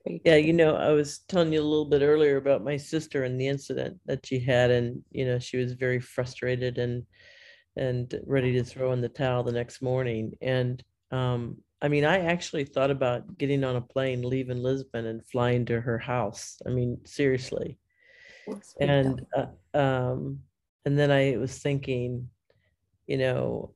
[0.05, 3.41] Yeah, you know, I was telling you a little bit earlier about my sister and
[3.41, 7.05] the incident that she had, and you know, she was very frustrated and
[7.77, 10.37] and ready to throw in the towel the next morning.
[10.43, 15.27] And um, I mean, I actually thought about getting on a plane, leaving Lisbon, and
[15.27, 16.61] flying to her house.
[16.67, 17.79] I mean, seriously.
[18.81, 20.41] And uh, um,
[20.85, 22.29] and then I was thinking,
[23.07, 23.75] you know,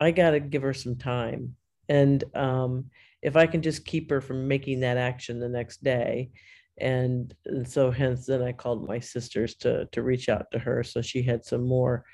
[0.00, 1.56] I got to give her some time.
[1.88, 2.86] And um,
[3.24, 6.30] if I can just keep her from making that action the next day.
[6.78, 10.82] And, and so hence then I called my sisters to to reach out to her
[10.82, 12.04] so she had some more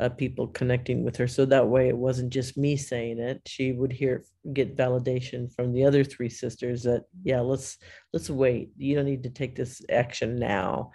[0.00, 1.28] uh, people connecting with her.
[1.28, 3.42] So that way it wasn't just me saying it.
[3.46, 7.78] She would hear get validation from the other three sisters that yeah, let's
[8.12, 8.70] let's wait.
[8.76, 10.92] You don't need to take this action now.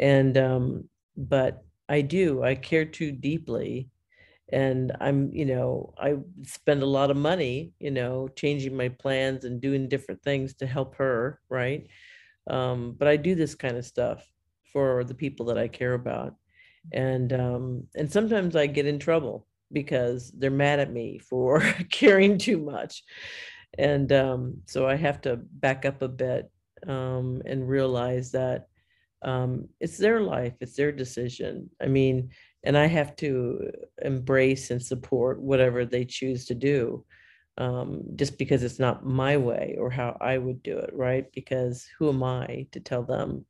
[0.00, 3.88] And um, but I do, I care too deeply
[4.52, 9.44] and i'm you know i spend a lot of money you know changing my plans
[9.44, 11.86] and doing different things to help her right?
[12.48, 14.24] Um, but i do this kind of stuff
[14.72, 16.34] for the people that i care about
[16.92, 22.38] and um, and sometimes i get in trouble because they're mad at me for caring
[22.38, 23.02] too much
[23.76, 26.50] and um, so i have to back up a bit
[26.86, 28.68] um, and realize that
[29.22, 31.68] um, it's their life it's their decision.
[31.82, 32.30] I mean
[32.68, 37.02] and I have to embrace and support whatever they choose to do,
[37.56, 41.24] um, just because it's not my way or how I would do it, right?
[41.32, 43.46] Because who am I to tell them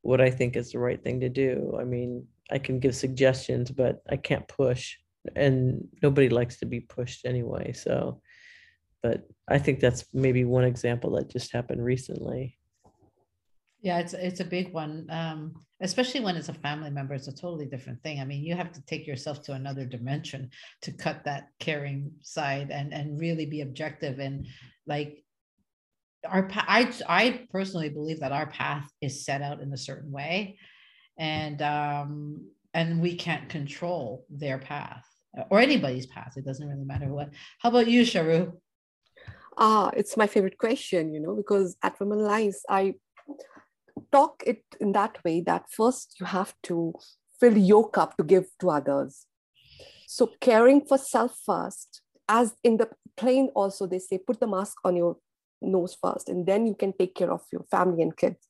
[0.00, 1.78] what I think is the right thing to do?
[1.80, 4.96] I mean, I can give suggestions, but I can't push,
[5.36, 7.72] and nobody likes to be pushed anyway.
[7.74, 8.22] So,
[9.04, 12.58] but I think that's maybe one example that just happened recently.
[13.82, 17.14] Yeah, it's it's a big one, um, especially when it's a family member.
[17.14, 18.20] It's a totally different thing.
[18.20, 20.50] I mean, you have to take yourself to another dimension
[20.82, 24.46] to cut that caring side and and really be objective and
[24.86, 25.24] like
[26.28, 30.58] our I I personally believe that our path is set out in a certain way,
[31.18, 35.04] and um, and we can't control their path
[35.50, 36.34] or anybody's path.
[36.36, 37.30] It doesn't really matter what.
[37.58, 38.52] How about you, Sharu?
[39.58, 42.94] Ah, it's my favorite question, you know, because at Women Lines, I
[44.10, 46.94] talk it in that way that first you have to
[47.40, 49.26] fill your cup to give to others.
[50.06, 54.76] So caring for self first, as in the plane also they say, put the mask
[54.84, 55.16] on your
[55.60, 58.48] nose first, and then you can take care of your family and kids.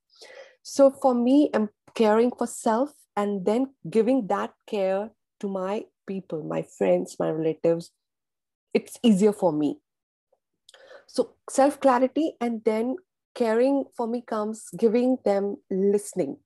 [0.63, 6.43] So for me, I'm caring for self and then giving that care to my people,
[6.43, 7.91] my friends, my relatives.
[8.75, 9.79] It's easier for me.
[11.07, 12.97] So self clarity and then
[13.35, 16.37] caring for me comes giving them listening.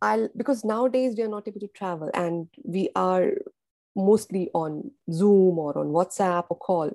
[0.00, 3.32] I'll because nowadays we are not able to travel and we are
[3.94, 6.90] mostly on Zoom or on WhatsApp or call.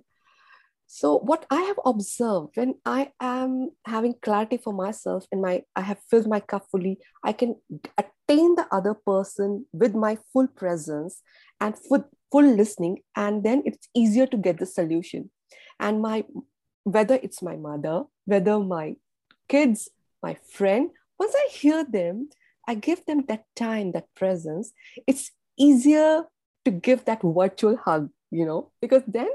[0.88, 5.82] So what I have observed when I am having clarity for myself and my I
[5.82, 7.56] have filled my cup fully, I can
[7.98, 11.22] attain the other person with my full presence
[11.60, 15.30] and full, full listening, and then it's easier to get the solution.
[15.80, 16.24] And my
[16.84, 18.96] whether it's my mother, whether my
[19.48, 19.90] kids,
[20.22, 22.30] my friend, once I hear them,
[22.68, 24.74] I give them that time, that presence,
[25.08, 26.26] it's easier
[26.66, 29.30] to give that virtual hug, you know, because then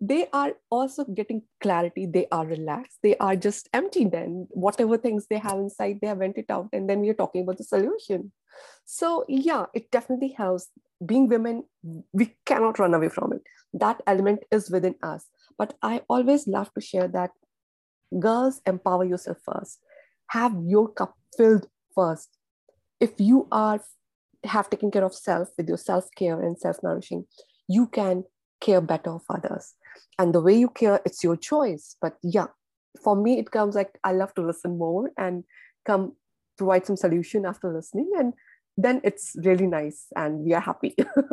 [0.00, 2.06] they are also getting clarity.
[2.06, 2.98] They are relaxed.
[3.02, 4.46] They are just empty then.
[4.50, 6.68] Whatever things they have inside, they have vent it out.
[6.72, 8.32] And then we are talking about the solution.
[8.86, 10.68] So, yeah, it definitely helps.
[11.04, 11.64] Being women,
[12.12, 13.42] we cannot run away from it.
[13.74, 15.26] That element is within us.
[15.58, 17.30] But I always love to share that
[18.18, 19.78] girls, empower yourself first.
[20.28, 22.36] Have your cup filled first.
[23.00, 23.80] If you are
[24.44, 27.26] have taken care of self with your self-care and self-nourishing,
[27.68, 28.24] you can
[28.60, 29.74] care better of others.
[30.18, 31.96] And the way you care, it's your choice.
[32.00, 32.46] But yeah,
[33.02, 35.44] for me, it comes like I love to listen more and
[35.84, 36.16] come
[36.56, 38.10] provide some solution after listening.
[38.18, 38.32] And
[38.82, 40.94] then it's really nice and we are happy.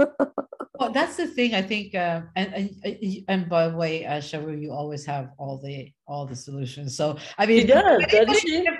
[0.80, 4.60] well, that's the thing I think, uh, and, and and by the way, uh, Sharu,
[4.62, 6.96] you always have all the all the solutions.
[6.96, 8.78] So I mean, she does, if, anybody, if,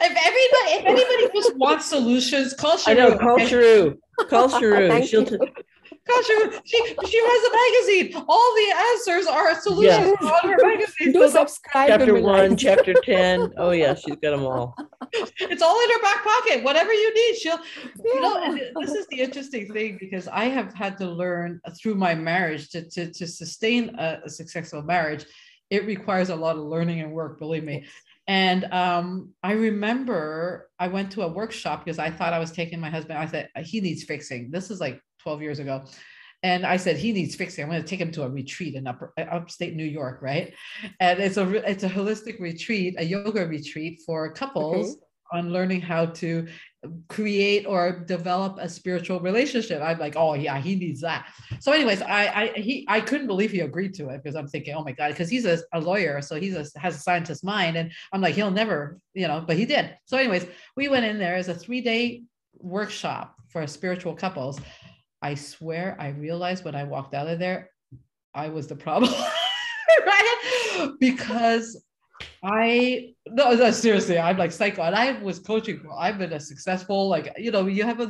[0.00, 2.90] if, everybody if anybody just wants solutions, call Sharu.
[2.90, 3.96] I know, call Sharu.
[4.28, 5.04] Call Sharu.
[5.08, 5.24] She'll
[6.26, 8.24] t- she, she has a magazine.
[8.28, 10.42] All the answers are solutions yes.
[10.44, 11.12] on her magazine.
[11.12, 11.88] Do so subscribe.
[11.88, 13.52] Chapter one, chapter ten.
[13.56, 14.74] Oh yeah, she's got them all.
[15.12, 16.62] It's all in her back pocket.
[16.62, 17.58] Whatever you need, she'll.
[17.58, 17.92] Yeah.
[18.04, 22.14] You know, this is the interesting thing because I have had to learn through my
[22.14, 25.24] marriage to to, to sustain a, a successful marriage.
[25.70, 27.38] It requires a lot of learning and work.
[27.38, 27.86] Believe me.
[28.30, 32.78] And um, I remember I went to a workshop because I thought I was taking
[32.78, 33.18] my husband.
[33.18, 34.52] I said he needs fixing.
[34.52, 35.84] This is like 12 years ago.
[36.42, 37.64] And I said, he needs fixing.
[37.64, 40.54] I'm going to take him to a retreat in upper, uh, upstate New York, right?
[40.98, 45.00] And it's a it's a holistic retreat, a yoga retreat for couples okay.
[45.32, 46.46] on learning how to
[47.08, 49.82] create or develop a spiritual relationship.
[49.82, 51.28] I'm like, oh yeah, he needs that.
[51.60, 54.74] So, anyways, I I he I couldn't believe he agreed to it because I'm thinking,
[54.74, 57.76] oh my god, because he's a, a lawyer, so he's a, has a scientist mind,
[57.76, 59.94] and I'm like, he'll never, you know, but he did.
[60.06, 62.22] So, anyways, we went in there as a three day
[62.58, 64.58] workshop for spiritual couples
[65.22, 67.70] I swear I realized when I walked out of there,
[68.34, 69.12] I was the problem,
[70.06, 70.90] right?
[70.98, 71.82] Because
[72.42, 75.80] I no, no, seriously, I'm like psycho, and I was coaching.
[75.96, 78.00] I've been a successful, like you know, you have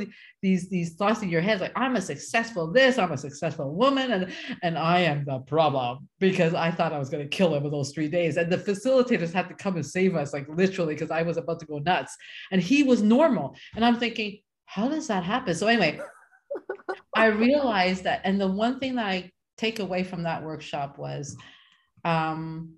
[0.40, 4.12] these these thoughts in your head, like I'm a successful this, I'm a successful woman,
[4.12, 7.64] and and I am the problem because I thought I was going to kill him
[7.64, 10.94] in those three days, and the facilitators had to come and save us, like literally,
[10.94, 12.16] because I was about to go nuts,
[12.53, 15.57] and he was normal, and I'm thinking, how does that happen?
[15.57, 16.01] So anyway,
[17.14, 21.36] I realized that, and the one thing that I take away from that workshop was
[22.04, 22.74] um,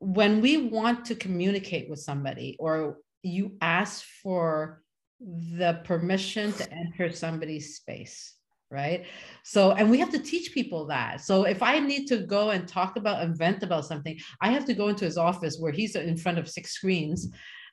[0.00, 4.82] when we want to communicate with somebody or you ask for
[5.20, 8.34] the permission to enter somebody's space
[8.70, 9.06] right?
[9.44, 11.20] So and we have to teach people that.
[11.22, 14.64] So if i need to go and talk about and vent about something i have
[14.66, 17.28] to go into his office where he's in front of six screens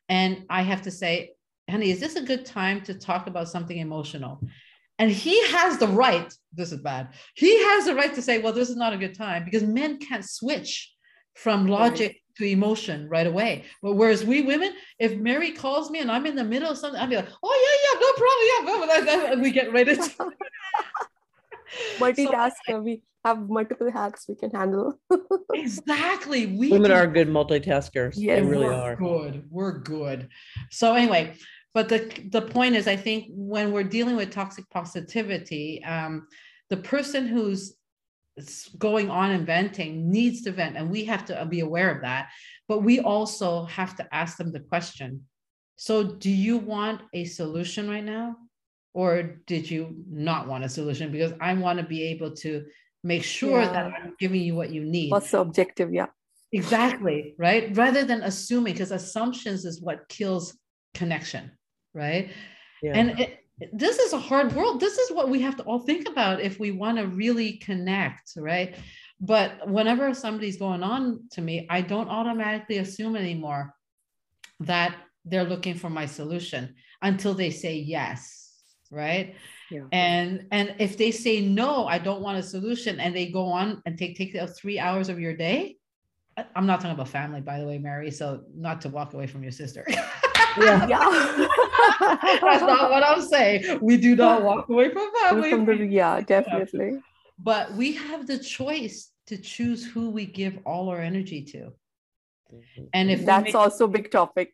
[0.10, 1.32] and i have to say
[1.70, 4.42] honey is this a good time to talk about something emotional
[5.00, 8.54] and he has the right, this is bad, he has the right to say, well,
[8.54, 10.94] this is not a good time because men can't switch
[11.36, 12.22] from logic right.
[12.38, 13.66] to emotion right away.
[13.82, 17.00] But whereas we women, if Mary calls me and I'm in the middle of something,
[17.00, 19.08] I'll be like, oh, yeah, yeah, no problem.
[19.08, 20.10] Yeah, and we get right into
[21.98, 25.00] multitask so, we have multiple hats we can handle
[25.54, 30.30] exactly we women are good multitaskers yes, they really we're are good we're good
[30.70, 31.34] so anyway
[31.76, 36.28] but the the point is i think when we're dealing with toxic positivity um,
[36.70, 37.76] the person who's
[38.78, 42.30] going on and venting needs to vent and we have to be aware of that.
[42.68, 45.26] But we also have to ask them the question
[45.78, 48.38] so do you want a solution right now?
[48.94, 51.12] Or did you not want a solution?
[51.12, 52.66] Because i want to be able to
[53.04, 53.72] make sure yeah.
[53.74, 55.12] that i'm giving you what you need.
[55.12, 55.94] What's the objective?
[55.94, 56.08] Yeah.
[56.52, 57.76] Exactly right?
[57.76, 60.58] Rather than assuming because assumptions is what kills
[60.94, 61.52] connection
[61.96, 62.32] right?
[62.84, 62.94] Yeah.
[62.94, 63.40] And it,
[63.72, 64.80] this is a hard world.
[64.80, 68.34] This is what we have to all think about if we want to really connect,
[68.38, 68.76] right?
[69.22, 73.74] But whenever somebody's going on to me, I don't automatically assume anymore
[74.60, 78.54] that they're looking for my solution until they say yes,
[78.92, 79.36] right?
[79.72, 79.86] Yeah.
[79.92, 83.82] And and if they say no, I don't want a solution, and they go on
[83.86, 85.78] and take take three hours of your day.
[86.56, 88.12] I'm not talking about family, by the way, Mary.
[88.12, 89.88] So not to walk away from your sister.
[90.58, 90.88] yeah.
[90.88, 91.48] yeah.
[92.42, 93.80] That's not what I'm saying.
[93.82, 95.52] We do not walk away from family.
[95.52, 97.00] From the, yeah, definitely.
[97.40, 101.72] But we have the choice to choose who we give all our energy to.
[102.54, 102.84] Mm-hmm.
[102.94, 104.54] And if that's make, also a big topic,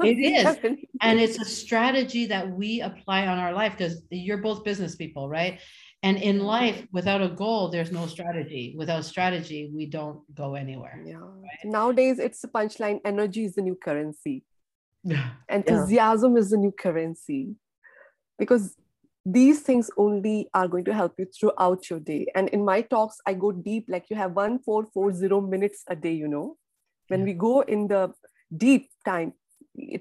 [0.00, 0.76] it is.
[1.00, 5.28] and it's a strategy that we apply on our life because you're both business people,
[5.28, 5.60] right?
[6.02, 8.74] And in life, without a goal, there's no strategy.
[8.76, 11.02] Without strategy, we don't go anywhere.
[11.04, 11.16] Yeah.
[11.16, 11.64] Right?
[11.64, 14.44] Nowadays, it's a punchline energy is the new currency
[15.48, 16.38] enthusiasm yeah.
[16.40, 17.56] is the new currency.
[18.38, 18.76] Because
[19.24, 22.26] these things only are going to help you throughout your day.
[22.34, 26.28] And in my talks i go deep like you have 1440 minutes a day you
[26.28, 26.56] know?
[27.08, 27.26] When yeah.
[27.26, 28.12] we go in the
[28.54, 29.32] deep time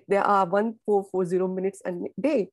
[0.08, 2.50] there are 1440 minutes a day.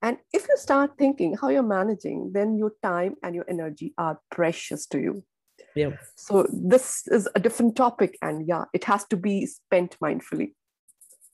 [0.00, 4.20] And if you start thinking how you're managing then your time and your energy are
[4.30, 5.24] precious to you.
[5.74, 5.96] Yeah.
[6.16, 10.52] So this is a different topic and yeah it has to be spent mindfully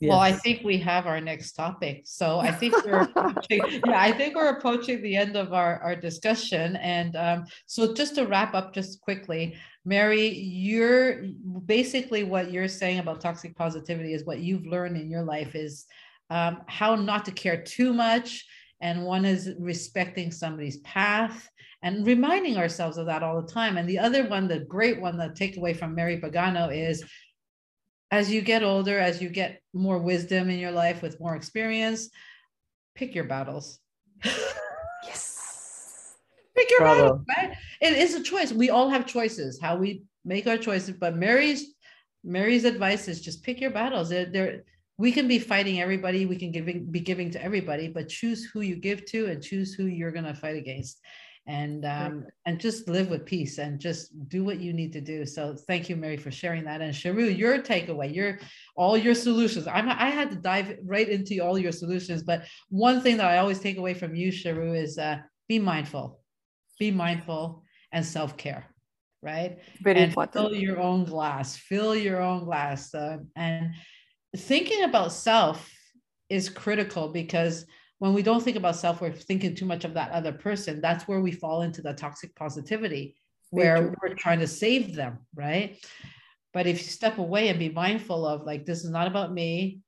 [0.00, 0.10] Yes.
[0.10, 2.02] Well, I think we have our next topic.
[2.04, 5.96] So I think we're approaching, yeah, I think we're approaching the end of our, our
[5.96, 6.76] discussion.
[6.76, 11.24] And um, so just to wrap up just quickly, Mary, you're
[11.66, 15.86] basically what you're saying about toxic positivity is what you've learned in your life is
[16.30, 18.46] um, how not to care too much.
[18.80, 21.48] And one is respecting somebody's path
[21.82, 23.76] and reminding ourselves of that all the time.
[23.76, 27.04] And the other one, the great one, the takeaway from Mary Pagano is
[28.10, 32.08] as you get older, as you get more wisdom in your life with more experience,
[32.94, 33.80] pick your battles.
[35.04, 36.14] yes.
[36.56, 37.02] Pick your Bravo.
[37.02, 37.56] battles, right?
[37.80, 38.52] It is a choice.
[38.52, 40.96] We all have choices, how we make our choices.
[40.98, 41.74] But Mary's
[42.24, 44.08] Mary's advice is just pick your battles.
[44.08, 44.64] They're, they're
[44.98, 48.60] we can be fighting everybody, we can giving be giving to everybody, but choose who
[48.60, 51.00] you give to and choose who you're gonna fight against
[51.48, 55.24] and um, and just live with peace and just do what you need to do.
[55.24, 56.82] So thank you, Mary, for sharing that.
[56.82, 58.38] And Sharu, your takeaway, your
[58.76, 59.66] all your solutions.
[59.66, 63.38] I'm I had to dive right into all your solutions, but one thing that I
[63.38, 65.18] always take away from you, Sharu, is uh,
[65.48, 66.20] be mindful,
[66.78, 68.66] be mindful, and self care.
[69.22, 69.58] Right.
[69.80, 70.34] Very and important.
[70.34, 71.56] Fill your own glass.
[71.56, 72.94] Fill your own glass.
[72.94, 73.74] Uh, and
[74.38, 75.70] thinking about self
[76.28, 77.66] is critical because
[77.98, 80.80] when we don't think about self, we're thinking too much of that other person.
[80.80, 83.16] That's where we fall into the toxic positivity,
[83.50, 85.84] where we're trying to save them, right?
[86.52, 89.80] But if you step away and be mindful of like, this is not about me,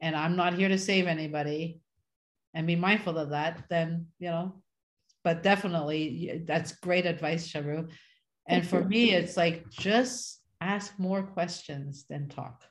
[0.00, 1.80] and I'm not here to save anybody,
[2.54, 4.62] and be mindful of that, then, you know,
[5.22, 7.90] but definitely that's great advice, Sharu.
[8.48, 12.64] And for me, it's like just ask more questions than talk.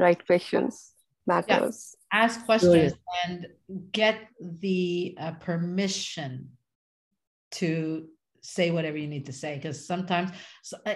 [0.00, 0.92] Right questions
[1.26, 1.96] matters.
[2.12, 2.22] Yeah.
[2.22, 2.94] Ask questions
[3.24, 3.46] and
[3.92, 6.50] get the uh, permission
[7.52, 8.06] to
[8.42, 10.30] say whatever you need to say because sometimes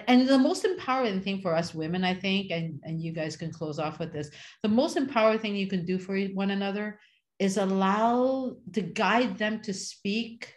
[0.07, 3.51] and the most empowering thing for us women i think and and you guys can
[3.51, 4.31] close off with this
[4.63, 6.99] the most empowering thing you can do for one another
[7.37, 10.55] is allow to guide them to speak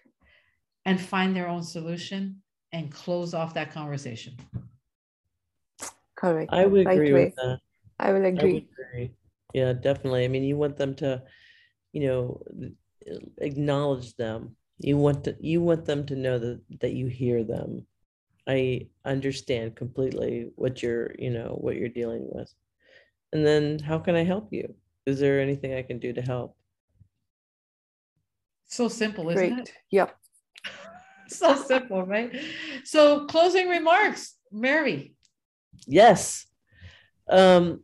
[0.86, 2.40] and find their own solution
[2.72, 4.36] and close off that conversation.
[6.16, 6.52] Correct.
[6.52, 7.60] I would agree right with that
[7.98, 8.66] i will agree.
[8.78, 9.12] I agree.
[9.54, 10.24] yeah definitely.
[10.24, 11.22] I mean you want them to
[11.92, 12.42] you know
[13.38, 14.56] acknowledge them.
[14.78, 17.86] You want to you want them to know that that you hear them.
[18.46, 22.52] I understand completely what you're you know what you're dealing with.
[23.32, 24.74] And then how can i help you?
[25.06, 26.56] Is there anything i can do to help?
[28.66, 29.68] So simple isn't Great.
[29.68, 29.72] it?
[29.90, 30.16] Yep
[31.28, 32.34] so simple right?
[32.84, 34.34] So closing remarks.
[34.52, 35.14] Mary.
[35.86, 36.46] Yes.
[37.28, 37.82] Um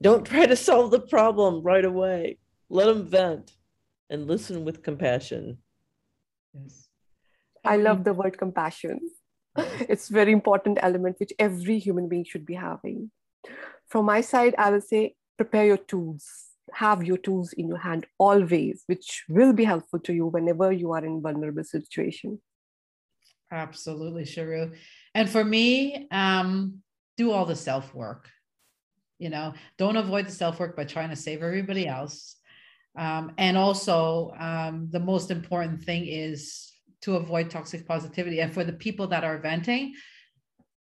[0.00, 2.38] don't try to solve the problem right away.
[2.70, 3.52] Let them vent
[4.10, 5.58] and listen with compassion.
[6.54, 6.88] Yes.
[7.64, 9.00] I love the word compassion.
[9.88, 13.10] It's very important element which every human being should be having.
[13.88, 16.24] From my side, I will say prepare your tools.
[16.74, 20.92] Have your tools in your hand always, which will be helpful to you whenever you
[20.92, 22.40] are in vulnerable situation.
[23.50, 24.76] Absolutely, Sharu.
[25.14, 26.82] And for me, um,
[27.16, 28.28] do all the self work
[29.18, 32.36] you know don't avoid the self-work by trying to save everybody else.
[32.96, 38.40] Um, and also um, the most important thing is to avoid toxic positivity.
[38.40, 39.94] And for the people that are venting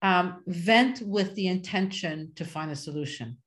[0.01, 3.38] um, vent with the intention to find a solution.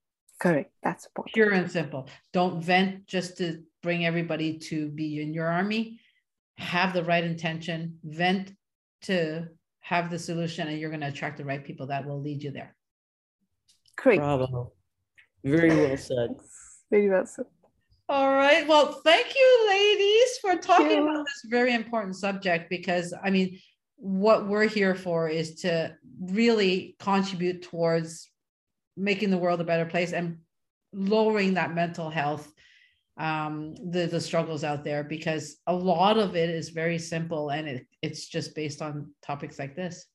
[0.40, 0.72] Correct.
[0.82, 1.34] That's important.
[1.34, 2.08] pure and simple.
[2.32, 6.00] Don't vent just to bring everybody to be in your army.
[6.56, 7.98] Have the right intention.
[8.04, 8.52] Vent
[9.02, 9.48] to
[9.80, 12.50] have the solution and you're going to attract the right people that will lead you
[12.50, 12.74] there.
[13.96, 14.18] Great.
[14.18, 14.72] Bravo.
[15.44, 16.30] Very well said.
[16.90, 17.46] Very well said.
[18.08, 18.66] All right.
[18.66, 23.58] Well, thank you, ladies, for talking about this very important subject because, I mean,
[23.96, 28.30] what we're here for is to really contribute towards
[28.96, 30.38] making the world a better place and
[30.92, 32.52] lowering that mental health
[33.18, 37.68] um the the struggles out there because a lot of it is very simple and
[37.68, 40.06] it, it's just based on topics like this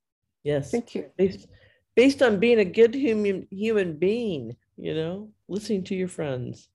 [0.43, 1.47] yes thank you based,
[1.95, 6.69] based on being a good human human being you know, listening to your friends.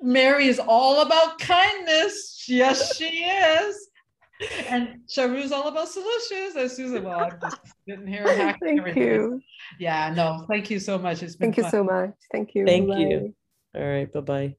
[0.00, 2.44] Mary is all about kindness.
[2.48, 3.88] Yes, she is.
[4.68, 6.56] And Sharu's all about solutions.
[6.56, 7.56] And Susan, well, I'm just
[7.88, 9.02] sitting here hacking Thank everything.
[9.02, 9.42] you.
[9.78, 11.22] Yeah, no, thank you so much.
[11.22, 11.64] It's been Thank fun.
[11.64, 12.14] you so much.
[12.30, 12.66] Thank you.
[12.66, 12.98] Thank Bye.
[12.98, 13.34] you.
[13.74, 14.12] All right.
[14.12, 14.56] Bye bye.